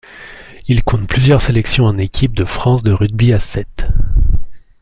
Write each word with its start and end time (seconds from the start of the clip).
Il 0.67 0.83
compte 0.83 1.07
plusieurs 1.07 1.41
sélections 1.43 1.85
en 1.85 1.99
équipe 1.99 2.33
de 2.33 2.43
France 2.43 2.81
de 2.81 2.91
rugby 2.91 3.33
à 3.33 3.39
sept. 3.39 3.85